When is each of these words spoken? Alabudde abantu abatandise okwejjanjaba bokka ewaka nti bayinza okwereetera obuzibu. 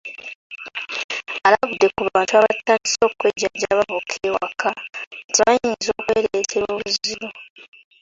Alabudde 1.45 1.85
abantu 2.03 2.33
abatandise 2.39 3.01
okwejjanjaba 3.09 3.81
bokka 3.91 4.17
ewaka 4.29 4.69
nti 5.27 5.39
bayinza 5.43 5.89
okwereetera 5.99 6.65
obuzibu. 6.75 7.27